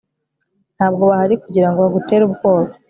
ntabwo 0.75 1.01
bahari 1.09 1.35
kugirango 1.43 1.79
bagutere 1.85 2.21
ubwoba 2.25 2.71